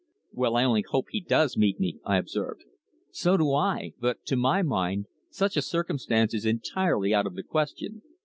"Well, 0.31 0.55
I 0.55 0.63
only 0.63 0.81
hope 0.89 1.09
he 1.11 1.19
does 1.21 1.55
meet 1.55 1.79
me," 1.79 1.99
I 2.03 2.17
observed. 2.17 2.63
"So 3.11 3.37
do 3.37 3.53
I. 3.53 3.93
But 3.99 4.25
to 4.25 4.35
my 4.35 4.63
mind 4.63 5.05
such 5.29 5.55
a 5.55 5.61
circumstance 5.61 6.33
is 6.33 6.43
entirely 6.43 7.13
out 7.13 7.27
of 7.27 7.35
the 7.35 7.43
question. 7.43 8.01